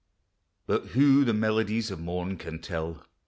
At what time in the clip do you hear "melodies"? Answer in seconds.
1.31-1.91